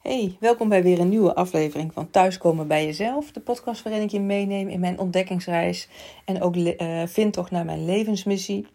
Hey, 0.00 0.36
welkom 0.40 0.68
bij 0.68 0.82
weer 0.82 1.00
een 1.00 1.08
nieuwe 1.08 1.34
aflevering 1.34 1.92
van 1.92 2.10
Thuiskomen 2.10 2.66
bij 2.66 2.84
Jezelf. 2.84 3.32
De 3.32 3.40
podcast 3.40 3.82
waarin 3.82 4.02
ik 4.02 4.10
je 4.10 4.20
meeneem 4.20 4.68
in 4.68 4.80
mijn 4.80 4.98
ontdekkingsreis 4.98 5.88
en 6.24 6.42
ook 6.42 6.56
uh, 6.56 7.02
vind 7.06 7.32
toch 7.32 7.50
naar 7.50 7.64
mijn 7.64 7.84
levensmissie. 7.84 8.66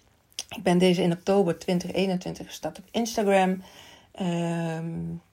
Ik 0.56 0.64
ben 0.64 0.78
deze 0.78 1.02
in 1.02 1.12
oktober 1.12 1.60
2021 1.60 2.46
gestart 2.46 2.78
op 2.78 2.84
Instagram. 2.92 3.62
Ehm, 4.12 4.86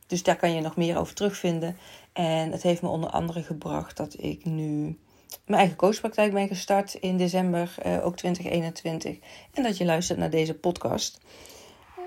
dus 0.07 0.23
daar 0.23 0.37
kan 0.37 0.55
je 0.55 0.61
nog 0.61 0.77
meer 0.77 0.99
over 0.99 1.15
terugvinden. 1.15 1.77
En 2.13 2.53
het 2.53 2.63
heeft 2.63 2.83
me 2.83 2.89
onder 2.89 3.11
andere 3.11 3.43
gebracht 3.43 3.97
dat 3.97 4.17
ik 4.19 4.45
nu 4.45 4.99
mijn 5.47 5.59
eigen 5.59 5.77
coachpraktijk 5.77 6.33
ben 6.33 6.49
gestart 6.49 6.95
in 6.95 7.17
december, 7.17 7.75
uh, 7.87 8.07
ook 8.07 8.17
2021. 8.17 9.17
En 9.55 9.63
dat 9.63 9.77
je 9.77 9.85
luistert 9.85 10.19
naar 10.19 10.31
deze 10.31 10.55
podcast. 10.55 11.21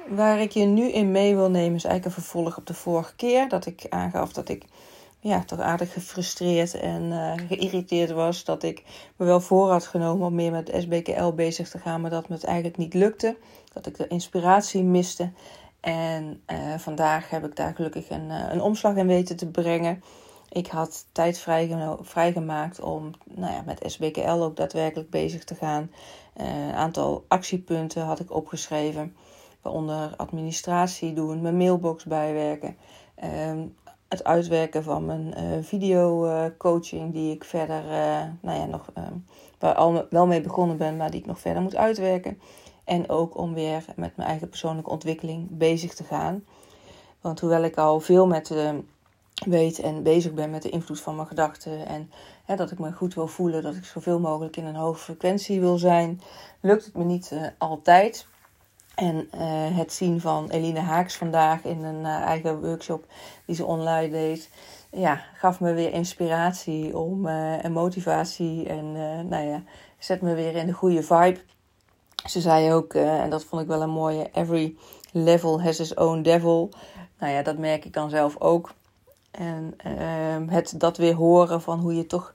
Waar 0.09 0.39
ik 0.39 0.51
je 0.51 0.65
nu 0.65 0.91
in 0.91 1.11
mee 1.11 1.35
wil 1.35 1.49
nemen 1.49 1.75
is 1.75 1.83
eigenlijk 1.83 2.05
een 2.05 2.23
vervolg 2.23 2.57
op 2.57 2.65
de 2.65 2.73
vorige 2.73 3.15
keer. 3.15 3.49
Dat 3.49 3.65
ik 3.65 3.85
aangaf 3.89 4.33
dat 4.33 4.49
ik 4.49 4.65
ja, 5.19 5.43
toch 5.43 5.59
aardig 5.59 5.93
gefrustreerd 5.93 6.73
en 6.73 7.03
uh, 7.03 7.33
geïrriteerd 7.47 8.11
was. 8.11 8.43
Dat 8.43 8.63
ik 8.63 8.83
me 9.15 9.25
wel 9.25 9.41
voor 9.41 9.71
had 9.71 9.87
genomen 9.87 10.27
om 10.27 10.35
meer 10.35 10.51
met 10.51 10.71
SBKL 10.77 11.29
bezig 11.29 11.69
te 11.69 11.79
gaan, 11.79 12.01
maar 12.01 12.09
dat 12.09 12.29
me 12.29 12.35
het 12.35 12.43
eigenlijk 12.43 12.77
niet 12.77 12.93
lukte. 12.93 13.37
Dat 13.73 13.85
ik 13.85 13.97
de 13.97 14.07
inspiratie 14.07 14.83
miste. 14.83 15.31
En 15.79 16.41
uh, 16.51 16.57
vandaag 16.77 17.29
heb 17.29 17.45
ik 17.45 17.55
daar 17.55 17.75
gelukkig 17.75 18.09
een, 18.09 18.29
uh, 18.29 18.45
een 18.49 18.61
omslag 18.61 18.95
in 18.95 19.07
weten 19.07 19.35
te 19.35 19.47
brengen. 19.47 20.03
Ik 20.49 20.67
had 20.67 21.05
tijd 21.11 21.45
vrijgemaakt 22.01 22.79
om 22.79 23.11
nou 23.23 23.53
ja, 23.53 23.61
met 23.65 23.83
SBKL 23.85 24.29
ook 24.29 24.55
daadwerkelijk 24.55 25.09
bezig 25.09 25.43
te 25.43 25.55
gaan. 25.55 25.91
een 26.33 26.73
aantal 26.73 27.25
actiepunten 27.27 28.03
had 28.03 28.19
ik 28.19 28.31
opgeschreven. 28.31 29.15
Waaronder 29.65 30.13
administratie 30.15 31.13
doen, 31.13 31.41
mijn 31.41 31.57
mailbox 31.57 32.03
bijwerken. 32.03 32.77
Ehm, 33.15 33.67
het 34.07 34.23
uitwerken 34.23 34.83
van 34.83 35.05
mijn 35.05 35.33
uh, 35.37 35.63
videocoaching, 35.63 37.13
die 37.13 37.33
ik 37.33 37.43
verder, 37.43 37.83
uh, 37.83 38.23
nou 38.41 38.59
ja, 38.59 38.65
nog, 38.65 38.91
uh, 38.97 39.03
waar 39.59 39.73
al 39.73 40.05
wel 40.09 40.27
mee 40.27 40.41
begonnen 40.41 40.77
ben, 40.77 40.97
maar 40.97 41.11
die 41.11 41.19
ik 41.19 41.25
nog 41.25 41.39
verder 41.39 41.61
moet 41.61 41.75
uitwerken. 41.75 42.39
En 42.83 43.09
ook 43.09 43.37
om 43.37 43.53
weer 43.53 43.85
met 43.95 44.15
mijn 44.15 44.29
eigen 44.29 44.49
persoonlijke 44.49 44.89
ontwikkeling 44.89 45.47
bezig 45.49 45.93
te 45.93 46.03
gaan. 46.03 46.43
Want 47.21 47.39
hoewel 47.39 47.63
ik 47.63 47.77
al 47.77 47.99
veel 47.99 48.27
met 48.27 48.53
weet 49.45 49.79
en 49.79 50.03
bezig 50.03 50.33
ben 50.33 50.49
met 50.49 50.61
de 50.61 50.69
invloed 50.69 51.01
van 51.01 51.15
mijn 51.15 51.27
gedachten 51.27 51.87
en 51.87 52.11
hè, 52.45 52.55
dat 52.55 52.71
ik 52.71 52.79
me 52.79 52.91
goed 52.91 53.13
wil 53.13 53.27
voelen, 53.27 53.63
dat 53.63 53.75
ik 53.75 53.85
zoveel 53.85 54.19
mogelijk 54.19 54.57
in 54.57 54.65
een 54.65 54.75
hoge 54.75 54.99
frequentie 54.99 55.59
wil 55.59 55.77
zijn, 55.77 56.21
lukt 56.61 56.85
het 56.85 56.95
me 56.95 57.03
niet 57.03 57.53
altijd. 57.57 58.27
En 58.95 59.29
uh, 59.35 59.41
het 59.77 59.93
zien 59.93 60.21
van 60.21 60.49
Eline 60.49 60.79
Haaks 60.79 61.15
vandaag 61.15 61.63
in 61.63 61.83
een 61.83 62.01
uh, 62.01 62.21
eigen 62.21 62.61
workshop 62.61 63.05
die 63.45 63.55
ze 63.55 63.65
online 63.65 64.09
deed, 64.09 64.49
ja, 64.91 65.21
gaf 65.33 65.59
me 65.59 65.73
weer 65.73 65.93
inspiratie 65.93 66.97
om, 66.97 67.25
uh, 67.25 67.65
en 67.65 67.71
motivatie. 67.71 68.67
En 68.67 68.91
nou 69.27 69.45
ja, 69.45 69.63
zet 69.97 70.21
me 70.21 70.33
weer 70.33 70.55
in 70.55 70.65
de 70.65 70.73
goede 70.73 71.03
vibe. 71.03 71.39
Ze 72.25 72.41
zei 72.41 72.73
ook, 72.73 72.93
en 72.93 73.29
dat 73.29 73.43
vond 73.43 73.61
ik 73.61 73.67
wel 73.67 73.81
een 73.81 73.89
mooie, 73.89 74.29
every 74.31 74.75
level 75.11 75.61
has 75.61 75.79
its 75.79 75.93
own 75.93 76.21
devil. 76.21 76.69
Nou 77.19 77.33
ja, 77.33 77.41
dat 77.41 77.57
merk 77.57 77.85
ik 77.85 77.93
dan 77.93 78.09
zelf 78.09 78.39
ook. 78.39 78.73
En 79.31 79.73
ehm, 79.77 80.47
het 80.47 80.73
dat 80.77 80.97
weer 80.97 81.13
horen 81.13 81.61
van 81.61 81.79
hoe 81.79 81.95
je 81.95 82.05
toch 82.05 82.33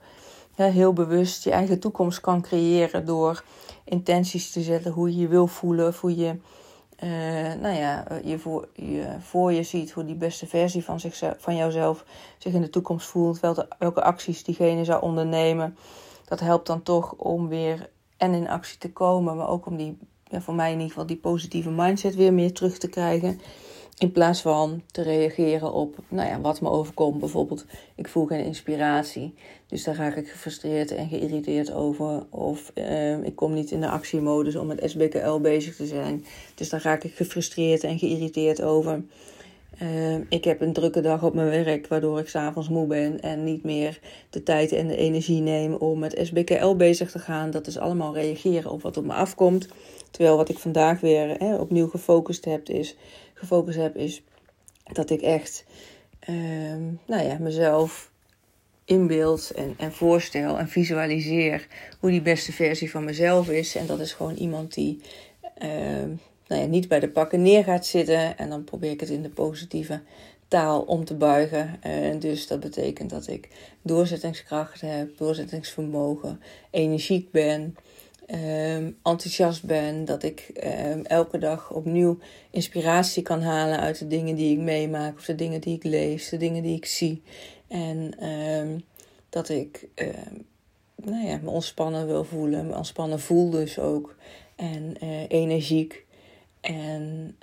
heel 0.55 0.93
bewust 0.93 1.43
je 1.43 1.51
eigen 1.51 1.79
toekomst 1.79 2.19
kan 2.19 2.41
creëren 2.41 3.05
door 3.05 3.43
intenties 3.83 4.51
te 4.51 4.61
zetten, 4.61 4.91
hoe 4.91 5.09
je 5.09 5.17
je 5.17 5.27
wil 5.27 5.47
voelen, 5.47 5.93
hoe 6.01 6.15
je, 6.15 6.35
uh, 7.03 7.61
nou 7.61 7.75
ja, 7.75 8.05
je, 8.23 8.39
voor, 8.39 8.67
je 8.75 9.15
voor 9.19 9.51
je 9.53 9.63
ziet 9.63 9.91
hoe 9.91 10.05
die 10.05 10.15
beste 10.15 10.47
versie 10.47 10.83
van, 10.83 10.99
zichzelf, 10.99 11.35
van 11.37 11.55
jouzelf 11.55 12.05
zich 12.37 12.53
in 12.53 12.61
de 12.61 12.69
toekomst 12.69 13.07
voelt, 13.07 13.39
welke, 13.39 13.67
welke 13.79 14.03
acties 14.03 14.43
diegene 14.43 14.85
zou 14.85 15.01
ondernemen. 15.01 15.77
Dat 16.25 16.39
helpt 16.39 16.67
dan 16.67 16.83
toch 16.83 17.13
om 17.13 17.47
weer 17.47 17.89
en 18.17 18.33
in 18.33 18.49
actie 18.49 18.77
te 18.77 18.91
komen, 18.91 19.35
maar 19.35 19.49
ook 19.49 19.65
om 19.65 19.77
die, 19.77 19.97
ja, 20.23 20.41
voor 20.41 20.53
mij 20.53 20.67
in 20.67 20.73
ieder 20.73 20.87
geval, 20.87 21.05
die 21.05 21.17
positieve 21.17 21.69
mindset 21.69 22.15
weer 22.15 22.33
meer 22.33 22.53
terug 22.53 22.77
te 22.77 22.87
krijgen. 22.87 23.39
In 24.01 24.11
plaats 24.11 24.41
van 24.41 24.81
te 24.91 25.01
reageren 25.01 25.73
op 25.73 25.95
nou 26.07 26.29
ja, 26.29 26.41
wat 26.41 26.61
me 26.61 26.69
overkomt. 26.69 27.19
Bijvoorbeeld, 27.19 27.65
ik 27.95 28.07
voel 28.07 28.25
geen 28.25 28.45
inspiratie. 28.45 29.33
Dus 29.67 29.83
daar 29.83 29.95
raak 29.95 30.15
ik 30.15 30.29
gefrustreerd 30.29 30.91
en 30.91 31.07
geïrriteerd 31.07 31.71
over. 31.71 32.25
Of 32.29 32.71
uh, 32.75 33.23
ik 33.23 33.35
kom 33.35 33.53
niet 33.53 33.71
in 33.71 33.81
de 33.81 33.89
actiemodus 33.89 34.55
om 34.55 34.67
met 34.67 34.81
SBKL 34.85 35.39
bezig 35.39 35.75
te 35.75 35.85
zijn. 35.85 36.25
Dus 36.55 36.69
daar 36.69 36.81
raak 36.81 37.03
ik 37.03 37.13
gefrustreerd 37.13 37.83
en 37.83 37.99
geïrriteerd 37.99 38.61
over. 38.61 39.03
Uh, 39.81 40.15
ik 40.29 40.43
heb 40.43 40.61
een 40.61 40.73
drukke 40.73 41.01
dag 41.01 41.23
op 41.23 41.33
mijn 41.33 41.63
werk, 41.63 41.87
waardoor 41.87 42.19
ik 42.19 42.27
s'avonds 42.27 42.69
moe 42.69 42.87
ben 42.87 43.21
en 43.21 43.43
niet 43.43 43.63
meer 43.63 43.99
de 44.29 44.43
tijd 44.43 44.71
en 44.71 44.87
de 44.87 44.95
energie 44.95 45.41
neem 45.41 45.73
om 45.73 45.99
met 45.99 46.19
SBKL 46.21 46.75
bezig 46.75 47.11
te 47.11 47.19
gaan. 47.19 47.51
Dat 47.51 47.67
is 47.67 47.77
allemaal 47.77 48.13
reageren 48.13 48.71
op 48.71 48.81
wat 48.81 48.97
op 48.97 49.05
me 49.05 49.13
afkomt. 49.13 49.67
Terwijl 50.11 50.37
wat 50.37 50.49
ik 50.49 50.57
vandaag 50.57 50.99
weer 50.99 51.35
hè, 51.37 51.55
opnieuw 51.55 51.87
gefocust 51.87 52.45
heb, 52.45 52.69
is 52.69 52.95
gefocust 53.41 53.77
heb, 53.77 53.95
is 53.95 54.23
dat 54.83 55.09
ik 55.09 55.21
echt 55.21 55.65
uh, 56.29 56.75
nou 57.05 57.23
ja, 57.23 57.37
mezelf 57.39 58.11
inbeeld 58.85 59.51
en, 59.51 59.73
en 59.77 59.91
voorstel 59.91 60.57
en 60.57 60.67
visualiseer 60.67 61.67
hoe 61.99 62.09
die 62.09 62.21
beste 62.21 62.51
versie 62.51 62.91
van 62.91 63.03
mezelf 63.03 63.49
is. 63.49 63.75
En 63.75 63.85
dat 63.85 63.99
is 63.99 64.13
gewoon 64.13 64.35
iemand 64.35 64.73
die 64.73 65.01
uh, 65.63 65.69
nou 66.47 66.61
ja, 66.61 66.65
niet 66.65 66.87
bij 66.87 66.99
de 66.99 67.09
pakken 67.09 67.41
neer 67.41 67.63
gaat 67.63 67.85
zitten. 67.85 68.37
En 68.37 68.49
dan 68.49 68.63
probeer 68.63 68.91
ik 68.91 68.99
het 68.99 69.09
in 69.09 69.21
de 69.21 69.29
positieve 69.29 70.01
taal 70.47 70.81
om 70.81 71.05
te 71.05 71.15
buigen. 71.15 71.77
En 71.81 72.19
dus 72.19 72.47
dat 72.47 72.59
betekent 72.59 73.09
dat 73.09 73.27
ik 73.27 73.49
doorzettingskracht 73.81 74.81
heb, 74.81 75.17
doorzettingsvermogen, 75.17 76.41
energiek 76.71 77.31
ben 77.31 77.75
um, 78.33 78.97
enthousiast 79.03 79.63
ben. 79.63 80.05
Dat 80.05 80.23
ik 80.23 80.51
um, 80.63 81.05
elke 81.05 81.37
dag 81.37 81.71
opnieuw 81.71 82.17
inspiratie 82.49 83.23
kan 83.23 83.41
halen 83.41 83.79
uit 83.79 83.99
de 83.99 84.07
dingen 84.07 84.35
die 84.35 84.57
ik 84.57 84.63
meemaak. 84.63 85.17
Of 85.17 85.25
de 85.25 85.35
dingen 85.35 85.61
die 85.61 85.75
ik 85.75 85.83
lees, 85.83 86.29
de 86.29 86.37
dingen 86.37 86.63
die 86.63 86.75
ik 86.75 86.85
zie. 86.85 87.21
En 87.67 88.27
um, 88.27 88.83
dat 89.29 89.49
ik 89.49 89.87
nou 90.95 91.25
ja, 91.25 91.39
me 91.43 91.49
ontspannen 91.49 92.07
wil 92.07 92.23
voelen. 92.23 92.67
Me 92.67 92.75
ontspannen 92.75 93.19
voel 93.19 93.49
dus 93.49 93.79
ook. 93.79 94.15
En 94.55 94.95
uh, 95.03 95.23
energiek. 95.27 96.05
En 96.61 97.35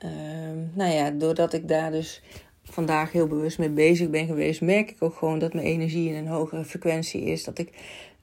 nou 0.75 0.93
ja, 0.93 1.10
doordat 1.10 1.53
ik 1.53 1.69
daar 1.69 1.91
dus 1.91 2.22
vandaag 2.71 3.12
heel 3.12 3.27
bewust 3.27 3.59
mee 3.59 3.71
bezig 3.71 4.10
ben 4.10 4.27
geweest, 4.27 4.60
merk 4.60 4.91
ik 4.91 5.03
ook 5.03 5.15
gewoon 5.15 5.38
dat 5.38 5.53
mijn 5.53 5.66
energie 5.66 6.09
in 6.09 6.15
een 6.15 6.27
hogere 6.27 6.65
frequentie 6.65 7.22
is. 7.22 7.44
Dat 7.44 7.59
ik 7.59 7.72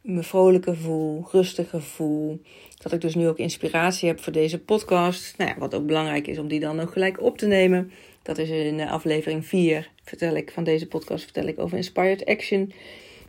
me 0.05 0.23
vrolijker 0.23 0.77
voel, 0.77 1.27
rustiger 1.31 1.81
voel. 1.81 2.41
Dat 2.77 2.91
ik 2.91 3.01
dus 3.01 3.15
nu 3.15 3.27
ook 3.27 3.37
inspiratie 3.37 4.07
heb 4.07 4.19
voor 4.19 4.33
deze 4.33 4.59
podcast. 4.59 5.37
Nou 5.37 5.49
ja, 5.49 5.57
wat 5.57 5.75
ook 5.75 5.85
belangrijk 5.85 6.27
is 6.27 6.37
om 6.37 6.47
die 6.47 6.59
dan 6.59 6.79
ook 6.79 6.91
gelijk 6.91 7.21
op 7.21 7.37
te 7.37 7.47
nemen. 7.47 7.91
Dat 8.21 8.37
is 8.37 8.49
in 8.49 8.79
aflevering 8.81 9.45
4 9.45 9.89
vertel 10.03 10.35
ik 10.35 10.51
van 10.51 10.63
deze 10.63 10.87
podcast 10.87 11.23
vertel 11.23 11.47
ik 11.47 11.59
over 11.59 11.77
inspired 11.77 12.25
action. 12.25 12.71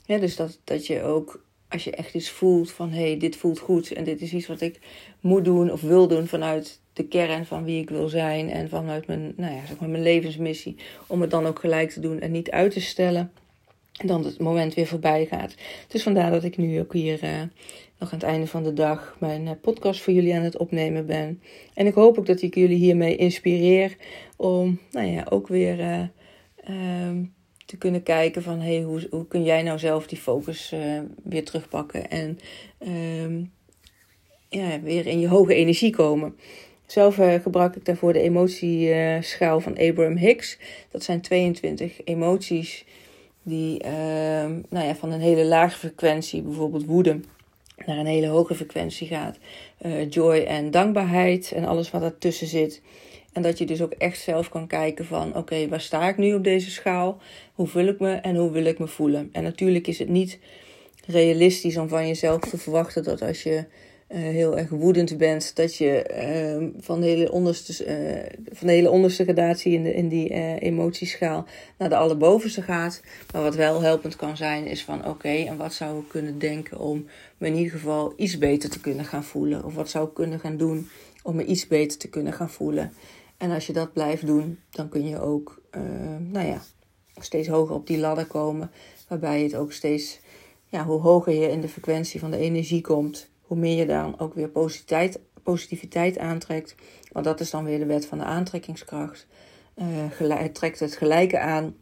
Dus 0.07 0.37
dat, 0.37 0.61
dat 0.65 0.87
je 0.87 1.03
ook 1.03 1.45
als 1.69 1.85
je 1.85 1.91
echt 1.91 2.15
iets 2.15 2.31
voelt 2.31 2.73
van 2.73 2.91
hé, 2.91 3.07
hey, 3.07 3.19
dit 3.19 3.37
voelt 3.37 3.59
goed 3.59 3.93
en 3.93 4.05
dit 4.05 4.21
is 4.21 4.33
iets 4.33 4.47
wat 4.47 4.61
ik 4.61 4.79
moet 5.21 5.45
doen 5.45 5.73
of 5.73 5.81
wil 5.81 6.09
doen 6.09 6.27
vanuit 6.27 6.81
de 6.93 7.09
kern 7.09 7.47
van 7.47 7.65
wie 7.65 7.81
ik 7.81 7.91
wil 7.91 8.09
zijn 8.09 8.51
en 8.51 8.69
vanuit 8.69 9.07
mijn, 9.07 9.33
nou 9.37 9.55
ja, 9.55 9.67
zeg 9.67 9.79
maar 9.79 9.89
mijn 9.89 10.03
levensmissie, 10.03 10.77
om 11.07 11.21
het 11.21 11.31
dan 11.31 11.47
ook 11.47 11.59
gelijk 11.59 11.91
te 11.91 12.01
doen 12.01 12.21
en 12.21 12.31
niet 12.31 12.51
uit 12.51 12.73
te 12.73 12.81
stellen. 12.81 13.33
En 13.97 14.07
dan 14.07 14.25
het 14.25 14.39
moment 14.39 14.75
weer 14.75 14.87
voorbij 14.87 15.27
gaat. 15.27 15.55
Dus 15.89 16.03
vandaar 16.03 16.31
dat 16.31 16.45
ik 16.45 16.57
nu 16.57 16.81
ook 16.81 16.93
hier 16.93 17.25
uh, 17.25 17.31
nog 17.99 18.12
aan 18.12 18.19
het 18.19 18.23
einde 18.23 18.47
van 18.47 18.62
de 18.62 18.73
dag 18.73 19.17
mijn 19.21 19.43
uh, 19.47 19.51
podcast 19.61 20.01
voor 20.01 20.12
jullie 20.12 20.34
aan 20.34 20.43
het 20.43 20.57
opnemen 20.57 21.07
ben. 21.07 21.43
En 21.75 21.87
ik 21.87 21.95
hoop 21.95 22.19
ook 22.19 22.27
dat 22.27 22.43
ik 22.43 22.55
jullie 22.55 22.77
hiermee 22.77 23.17
inspireer 23.17 23.97
om, 24.37 24.81
nou 24.91 25.07
ja, 25.07 25.27
ook 25.31 25.49
weer 25.49 25.79
uh, 25.79 27.11
te 27.67 27.77
kunnen 27.79 28.03
kijken 28.03 28.43
van, 28.43 28.60
hey, 28.60 28.83
hoe, 28.83 29.07
hoe 29.10 29.27
kun 29.27 29.43
jij 29.43 29.63
nou 29.63 29.78
zelf 29.78 30.07
die 30.07 30.19
focus 30.19 30.75
weer 31.22 31.45
terugpakken 31.45 32.10
en 32.10 32.39
um, 33.22 33.53
ja, 34.48 34.81
weer 34.81 35.07
in 35.07 35.21
je 35.21 35.28
hoge 35.28 35.54
energie 35.54 35.91
komen. 35.91 36.37
Zelf 36.87 37.19
gebruik 37.43 37.77
ik 37.77 37.84
daarvoor 37.84 38.13
de 38.13 38.21
emotieschaal 38.21 39.60
van 39.60 39.78
Abraham 39.78 40.16
Hicks. 40.16 40.59
Dat 40.91 41.03
zijn 41.03 41.21
22 41.21 42.04
emoties 42.04 42.84
die 43.47 43.84
uh, 43.84 43.91
nou 44.69 44.87
ja, 44.87 44.95
van 44.95 45.13
een 45.13 45.21
hele 45.21 45.45
lage 45.45 45.78
frequentie, 45.78 46.43
bijvoorbeeld 46.43 46.84
woede, 46.84 47.21
naar 47.87 47.97
een 47.98 48.07
hele 48.07 48.27
hoge 48.27 48.54
frequentie 48.54 49.07
gaat. 49.07 49.39
Uh, 49.83 50.10
joy 50.10 50.37
en 50.37 50.71
dankbaarheid 50.71 51.53
en 51.53 51.65
alles 51.65 51.91
wat 51.91 52.03
ertussen 52.03 52.47
zit. 52.47 52.83
En 53.33 53.43
dat 53.43 53.59
je 53.59 53.66
dus 53.66 53.83
ook 53.83 53.93
echt 53.93 54.21
zelf 54.21 54.48
kan 54.48 54.66
kijken 54.66 55.04
van 55.04 55.37
oké, 55.37 55.69
waar 55.69 55.81
sta 55.81 56.09
ik 56.09 56.16
nu 56.16 56.34
op 56.34 56.45
deze 56.45 56.71
schaal? 56.71 57.19
Hoe 57.54 57.66
voel 57.66 57.87
ik 57.87 58.01
me 58.01 58.13
en 58.13 58.37
hoe 58.37 58.51
wil 58.51 58.65
ik 58.65 58.78
me 58.78 58.87
voelen? 58.87 59.28
En 59.33 59.43
natuurlijk 59.43 59.87
is 59.87 59.98
het 59.98 60.09
niet 60.09 60.39
realistisch 61.07 61.77
om 61.77 61.89
van 61.89 62.07
jezelf 62.07 62.41
te 62.41 62.59
verwachten 62.59 63.04
dat 63.04 63.22
als 63.22 63.43
je 63.43 63.65
uh, 64.09 64.19
heel 64.19 64.59
erg 64.59 64.69
woedend 64.69 65.19
bent, 65.19 65.57
dat 65.57 65.77
je 65.77 66.11
uh, 66.61 66.83
van, 66.85 67.01
de 67.01 67.07
hele 67.07 67.33
onderste, 67.33 67.87
uh, 67.87 68.41
van 68.53 68.67
de 68.67 68.73
hele 68.73 68.91
onderste 68.91 69.25
gradatie 69.25 69.73
in, 69.73 69.83
de, 69.83 69.95
in 69.95 70.09
die 70.09 70.59
emotieschaal 70.59 71.47
naar 71.79 71.89
de 71.89 71.97
allerbovenste 71.97 72.63
gaat. 72.63 73.01
Maar 73.33 73.43
wat 73.43 73.55
wel 73.55 73.83
helpend 73.83 74.17
kan 74.17 74.37
zijn, 74.37 74.67
is 74.67 74.85
van 74.85 75.07
oké, 75.07 75.29
en 75.29 75.57
wat 75.57 75.75
zou 75.75 75.99
ik 76.01 76.09
kunnen 76.09 76.39
denken 76.39 76.79
om 76.79 77.07
me 77.39 77.47
in 77.47 77.57
ieder 77.57 77.73
geval 77.73 78.13
iets 78.17 78.39
beter 78.39 78.71
te 78.71 78.81
kunnen 78.81 79.05
gaan 79.05 79.25
voelen? 79.25 79.65
Of 79.65 79.75
wat 79.75 79.91
zou 79.91 80.09
ik 80.09 80.15
kunnen 80.15 80.41
gaan 80.41 80.57
doen 80.57 80.89
om 81.23 81.37
me 81.37 81.45
iets 81.45 81.67
beter 81.67 81.99
te 81.99 82.09
kunnen 82.09 82.33
gaan 82.33 82.51
voelen? 82.51 82.93
En 83.37 83.51
als 83.51 83.67
je 83.67 83.73
dat 83.73 83.93
blijft 83.93 84.27
doen, 84.27 84.59
dan 84.71 84.89
kun 84.89 85.09
je 85.09 85.21
ook, 85.21 85.63
nou 86.19 86.47
ja, 86.47 86.63
steeds 87.21 87.49
hoger 87.49 87.75
op 87.75 87.87
die 87.87 87.99
ladder 87.99 88.27
komen. 88.27 88.71
Waarbij 89.09 89.43
het 89.43 89.55
ook 89.55 89.73
steeds, 89.73 90.21
ja, 90.67 90.85
hoe 90.85 91.01
hoger 91.01 91.33
je 91.33 91.51
in 91.51 91.61
de 91.61 91.69
frequentie 91.69 92.21
van 92.21 92.31
de 92.31 92.39
energie 92.39 92.81
komt, 92.81 93.29
hoe 93.47 93.57
meer 93.57 93.77
je 93.77 93.87
dan 93.87 94.19
ook 94.19 94.34
weer 94.34 94.48
positiviteit, 94.48 95.19
positiviteit 95.43 96.19
aantrekt. 96.19 96.75
Want 97.13 97.25
dat 97.25 97.41
is 97.41 97.51
dan 97.51 97.65
weer 97.65 97.78
de 97.78 97.87
wet 97.87 98.07
van 98.07 98.19
de 98.19 98.25
aantrekkingskracht. 98.25 99.27
Uh, 100.21 100.45
trekt 100.45 100.81
het 100.81 100.97
gelijke 100.97 101.39
aan. 101.39 101.77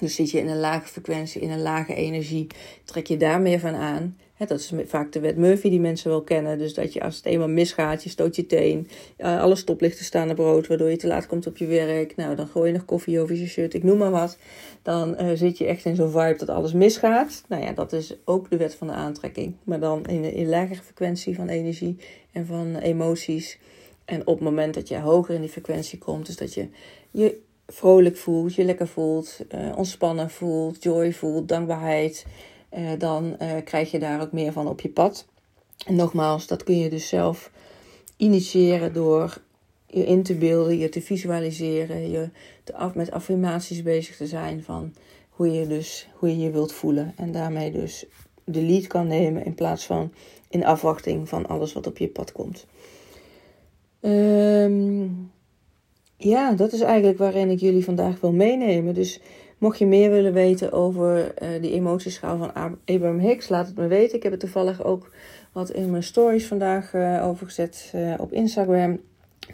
Dus 0.00 0.14
zit 0.14 0.30
je 0.30 0.38
in 0.38 0.48
een 0.48 0.60
lage 0.60 0.88
frequentie, 0.88 1.40
in 1.40 1.50
een 1.50 1.62
lage 1.62 1.94
energie, 1.94 2.46
trek 2.84 3.06
je 3.06 3.16
daar 3.16 3.40
meer 3.40 3.60
van 3.60 3.74
aan 3.74 4.16
dat 4.46 4.58
is 4.58 4.72
vaak 4.86 5.12
de 5.12 5.20
wet 5.20 5.36
Murphy 5.36 5.70
die 5.70 5.80
mensen 5.80 6.10
wel 6.10 6.22
kennen. 6.22 6.58
Dus 6.58 6.74
dat 6.74 6.92
je 6.92 7.00
als 7.00 7.16
het 7.16 7.24
eenmaal 7.24 7.48
misgaat, 7.48 8.02
je 8.02 8.08
stoot 8.08 8.36
je 8.36 8.46
teen. 8.46 8.88
Uh, 9.18 9.40
alle 9.40 9.56
stoplichten 9.56 10.04
staan 10.04 10.30
op 10.30 10.38
rood, 10.38 10.66
waardoor 10.66 10.90
je 10.90 10.96
te 10.96 11.06
laat 11.06 11.26
komt 11.26 11.46
op 11.46 11.56
je 11.56 11.66
werk. 11.66 12.16
Nou, 12.16 12.34
dan 12.34 12.46
gooi 12.46 12.66
je 12.66 12.76
nog 12.76 12.84
koffie 12.84 13.20
over 13.20 13.36
je 13.36 13.46
shirt, 13.46 13.74
ik 13.74 13.82
noem 13.82 13.98
maar 13.98 14.10
wat. 14.10 14.38
Dan 14.82 15.16
uh, 15.20 15.30
zit 15.34 15.58
je 15.58 15.66
echt 15.66 15.84
in 15.84 15.96
zo'n 15.96 16.10
vibe 16.10 16.36
dat 16.38 16.48
alles 16.48 16.72
misgaat. 16.72 17.42
Nou 17.48 17.62
ja, 17.62 17.72
dat 17.72 17.92
is 17.92 18.16
ook 18.24 18.50
de 18.50 18.56
wet 18.56 18.74
van 18.74 18.86
de 18.86 18.92
aantrekking. 18.92 19.54
Maar 19.64 19.80
dan 19.80 20.06
in 20.06 20.24
een 20.24 20.48
lagere 20.48 20.82
frequentie 20.82 21.34
van 21.34 21.48
energie 21.48 21.96
en 22.32 22.46
van 22.46 22.76
emoties. 22.76 23.58
En 24.04 24.20
op 24.20 24.34
het 24.34 24.44
moment 24.44 24.74
dat 24.74 24.88
je 24.88 24.98
hoger 24.98 25.34
in 25.34 25.40
die 25.40 25.50
frequentie 25.50 25.98
komt, 25.98 26.26
dus 26.26 26.36
dat 26.36 26.54
je 26.54 26.68
je 27.10 27.40
vrolijk 27.66 28.16
voelt, 28.16 28.54
je 28.54 28.64
lekker 28.64 28.88
voelt, 28.88 29.38
uh, 29.54 29.72
ontspannen 29.76 30.30
voelt, 30.30 30.82
joy 30.82 31.12
voelt, 31.12 31.48
dankbaarheid 31.48 32.26
dan 32.98 33.36
uh, 33.42 33.52
krijg 33.64 33.90
je 33.90 33.98
daar 33.98 34.20
ook 34.20 34.32
meer 34.32 34.52
van 34.52 34.68
op 34.68 34.80
je 34.80 34.88
pad. 34.88 35.26
En 35.86 35.94
nogmaals, 35.94 36.46
dat 36.46 36.64
kun 36.64 36.78
je 36.78 36.90
dus 36.90 37.08
zelf 37.08 37.50
initiëren 38.16 38.92
door 38.92 39.40
je 39.86 40.04
in 40.04 40.22
te 40.22 40.34
beelden, 40.34 40.78
je 40.78 40.88
te 40.88 41.02
visualiseren, 41.02 42.10
je 42.10 42.30
te 42.64 42.74
af, 42.74 42.94
met 42.94 43.10
affirmaties 43.10 43.82
bezig 43.82 44.16
te 44.16 44.26
zijn 44.26 44.62
van 44.62 44.94
hoe 45.30 45.52
je, 45.52 45.66
dus, 45.66 46.08
hoe 46.14 46.28
je 46.28 46.38
je 46.38 46.50
wilt 46.50 46.72
voelen. 46.72 47.12
En 47.16 47.32
daarmee 47.32 47.70
dus 47.70 48.06
de 48.44 48.62
lead 48.62 48.86
kan 48.86 49.06
nemen 49.06 49.44
in 49.44 49.54
plaats 49.54 49.86
van 49.86 50.12
in 50.48 50.64
afwachting 50.64 51.28
van 51.28 51.46
alles 51.46 51.72
wat 51.72 51.86
op 51.86 51.98
je 51.98 52.08
pad 52.08 52.32
komt. 52.32 52.66
Um, 54.00 55.30
ja, 56.16 56.52
dat 56.52 56.72
is 56.72 56.80
eigenlijk 56.80 57.18
waarin 57.18 57.50
ik 57.50 57.60
jullie 57.60 57.84
vandaag 57.84 58.20
wil 58.20 58.32
meenemen. 58.32 58.94
Dus 58.94 59.20
Mocht 59.58 59.78
je 59.78 59.86
meer 59.86 60.10
willen 60.10 60.32
weten 60.32 60.72
over 60.72 61.34
uh, 61.42 61.48
die 61.60 61.72
emotieschaal 61.72 62.38
van 62.38 62.52
Abraham 62.84 63.18
Hicks, 63.18 63.48
laat 63.48 63.66
het 63.66 63.76
me 63.76 63.86
weten. 63.86 64.16
Ik 64.16 64.22
heb 64.22 64.32
er 64.32 64.38
toevallig 64.38 64.84
ook 64.84 65.10
wat 65.52 65.70
in 65.70 65.90
mijn 65.90 66.02
stories 66.02 66.46
vandaag 66.46 66.94
uh, 66.94 67.26
over 67.26 67.68
uh, 67.94 68.14
op 68.18 68.32
Instagram. 68.32 69.00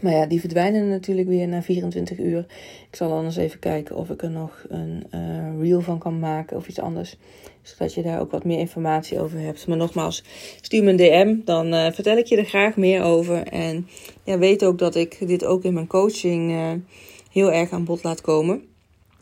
Maar 0.00 0.12
ja, 0.12 0.26
die 0.26 0.40
verdwijnen 0.40 0.88
natuurlijk 0.88 1.28
weer 1.28 1.48
na 1.48 1.62
24 1.62 2.18
uur. 2.18 2.38
Ik 2.90 2.96
zal 2.96 3.12
anders 3.12 3.36
even 3.36 3.58
kijken 3.58 3.96
of 3.96 4.10
ik 4.10 4.22
er 4.22 4.30
nog 4.30 4.64
een 4.68 5.06
reel 5.60 5.80
van 5.80 5.98
kan 5.98 6.18
maken 6.18 6.56
of 6.56 6.68
iets 6.68 6.80
anders. 6.80 7.16
Zodat 7.62 7.94
je 7.94 8.02
daar 8.02 8.20
ook 8.20 8.30
wat 8.30 8.44
meer 8.44 8.58
informatie 8.58 9.20
over 9.20 9.38
hebt. 9.38 9.66
Maar 9.66 9.76
nogmaals, 9.76 10.24
stuur 10.60 10.84
me 10.84 10.90
een 10.90 10.96
DM. 10.96 11.36
Dan 11.44 11.92
vertel 11.92 12.16
ik 12.16 12.26
je 12.26 12.36
er 12.36 12.44
graag 12.44 12.76
meer 12.76 13.02
over. 13.02 13.46
En 13.46 13.86
ja, 14.24 14.38
weet 14.38 14.64
ook 14.64 14.78
dat 14.78 14.94
ik 14.94 15.28
dit 15.28 15.44
ook 15.44 15.64
in 15.64 15.74
mijn 15.74 15.86
coaching 15.86 16.54
heel 17.30 17.52
erg 17.52 17.70
aan 17.70 17.84
bod 17.84 18.02
laat 18.02 18.20
komen 18.20 18.73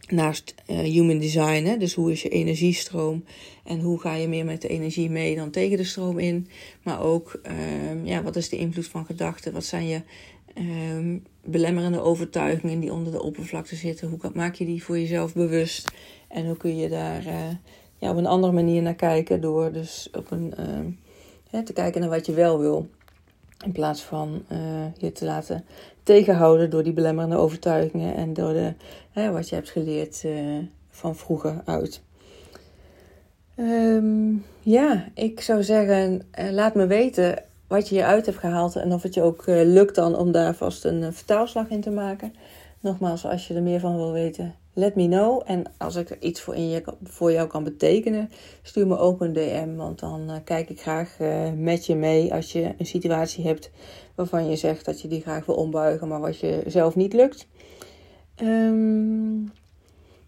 naast 0.09 0.55
uh, 0.71 0.79
human 0.79 1.19
design, 1.19 1.65
hè, 1.65 1.77
dus 1.77 1.95
hoe 1.95 2.13
is 2.13 2.23
je 2.23 2.29
energiestroom 2.29 3.25
en 3.65 3.81
hoe 3.81 4.01
ga 4.01 4.15
je 4.15 4.29
meer 4.29 4.45
met 4.45 4.63
de 4.63 4.69
energie 4.69 5.11
mee 5.11 5.37
dan 5.37 5.51
tegen 5.51 5.77
de 5.77 5.85
stroom 5.85 6.19
in. 6.19 6.49
Maar 6.83 7.01
ook, 7.03 7.41
um, 7.91 8.07
ja, 8.07 8.23
wat 8.23 8.37
is 8.37 8.49
de 8.49 8.57
invloed 8.57 8.87
van 8.87 9.05
gedachten? 9.05 9.53
Wat 9.53 9.65
zijn 9.65 9.87
je 9.87 10.01
um, 10.95 11.25
belemmerende 11.45 12.01
overtuigingen 12.01 12.81
die 12.81 12.93
onder 12.93 13.13
de 13.13 13.23
oppervlakte 13.23 13.77
zitten? 13.77 14.09
Hoe 14.09 14.31
maak 14.35 14.55
je 14.55 14.65
die 14.65 14.85
voor 14.85 14.99
jezelf 14.99 15.35
bewust? 15.35 15.93
En 16.29 16.47
hoe 16.47 16.57
kun 16.57 16.77
je 16.77 16.89
daar 16.89 17.27
uh, 17.27 17.49
ja, 17.99 18.11
op 18.11 18.17
een 18.17 18.27
andere 18.27 18.53
manier 18.53 18.83
naar 18.83 18.95
kijken 18.95 19.41
door 19.41 19.73
dus 19.73 20.09
op 20.13 20.31
een, 20.31 20.55
uh, 21.53 21.61
te 21.61 21.73
kijken 21.73 22.01
naar 22.01 22.11
wat 22.11 22.27
je 22.27 22.33
wel 22.33 22.59
wil. 22.59 22.89
In 23.65 23.73
plaats 23.73 24.03
van 24.03 24.45
uh, 24.53 24.59
je 24.97 25.13
te 25.13 25.25
laten 25.25 25.65
tegenhouden 26.03 26.71
door 26.71 26.83
die 26.83 26.93
belemmerende 26.93 27.37
overtuigingen 27.37 28.15
en 28.15 28.35
door 28.35 28.53
de, 28.53 28.73
hè, 29.11 29.31
wat 29.31 29.49
je 29.49 29.55
hebt 29.55 29.71
geleerd 29.71 30.23
uh, 30.27 30.59
van 30.91 31.17
vroeger 31.17 31.63
uit. 31.65 32.03
Um, 33.57 34.45
ja, 34.61 35.09
ik 35.15 35.41
zou 35.41 35.63
zeggen, 35.63 36.23
uh, 36.39 36.51
laat 36.51 36.75
me 36.75 36.87
weten 36.87 37.43
wat 37.67 37.89
je 37.89 37.95
hieruit 37.95 38.27
hebt 38.27 38.39
gehaald 38.39 38.77
en 38.77 38.93
of 38.93 39.03
het 39.03 39.15
je 39.15 39.23
ook 39.23 39.43
lukt 39.47 39.95
dan 39.95 40.17
om 40.17 40.33
daar 40.33 40.55
vast 40.55 40.85
een 40.85 41.13
vertaalslag 41.13 41.69
in 41.69 41.81
te 41.81 41.91
maken. 41.91 42.35
Nogmaals, 42.83 43.27
als 43.27 43.49
je 43.49 43.55
er 43.55 43.63
meer 43.63 43.81
van 43.81 43.97
wil 43.97 44.13
weten, 44.13 44.55
let 44.73 44.95
me 44.95 45.07
know. 45.07 45.43
En 45.45 45.65
als 45.79 45.97
ik 45.97 46.11
er 46.11 46.17
iets 46.21 46.41
voor, 46.41 46.55
in 46.55 46.69
je, 46.69 46.83
voor 47.03 47.33
jou 47.33 47.49
kan 47.49 47.65
betekenen, 47.65 48.31
stuur 48.63 48.87
me 48.87 48.99
ook 48.99 49.21
een 49.21 49.33
DM. 49.33 49.75
Want 49.77 49.99
dan 49.99 50.31
uh, 50.31 50.37
kijk 50.45 50.71
ik 50.71 50.81
graag 50.81 51.21
uh, 51.21 51.53
met 51.57 51.87
je 51.87 51.95
mee 51.95 52.35
als 52.35 52.53
je 52.53 52.75
een 52.79 52.87
situatie 52.87 53.47
hebt 53.47 53.71
waarvan 54.15 54.49
je 54.49 54.57
zegt 54.57 54.85
dat 54.85 55.01
je 55.01 55.09
die 55.09 55.21
graag 55.21 55.47
wil 55.47 55.55
ombuigen, 55.55 56.09
maar 56.09 56.21
wat 56.21 56.39
je 56.39 56.63
zelf 56.67 56.97
niet 56.97 57.13
lukt. 57.13 57.47
Um, 58.43 59.53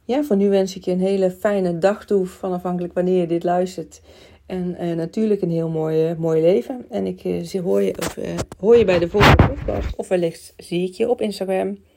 ja, 0.04 0.22
voor 0.22 0.36
nu 0.36 0.48
wens 0.48 0.76
ik 0.76 0.84
je 0.84 0.90
een 0.90 1.00
hele 1.00 1.30
fijne 1.30 1.78
dag 1.78 2.06
toe, 2.06 2.26
van 2.26 2.52
afhankelijk 2.52 2.94
wanneer 2.94 3.20
je 3.20 3.26
dit 3.26 3.44
luistert. 3.44 4.02
En 4.46 4.76
uh, 4.80 4.96
natuurlijk 4.96 5.42
een 5.42 5.50
heel 5.50 5.68
mooi, 5.68 6.14
mooi 6.18 6.40
leven. 6.42 6.86
En 6.90 7.06
ik 7.06 7.22
hoor, 7.62 7.82
je, 7.82 7.94
of, 7.98 8.18
hoor 8.60 8.76
je 8.76 8.84
bij 8.84 8.98
de 8.98 9.08
volgende 9.08 9.42
podcast. 9.54 9.96
Of 9.96 10.08
wellicht 10.08 10.54
zie 10.56 10.88
ik 10.88 10.94
je 10.94 11.08
op 11.08 11.20
Instagram. 11.20 11.78